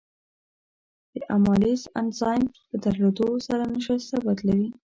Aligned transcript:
د 1.17 1.19
امایلیز 1.35 1.81
انزایم 2.01 2.45
په 2.69 2.75
درلودو 2.83 3.27
سره 3.47 3.63
نشایسته 3.75 4.15
بدلوي. 4.25 4.69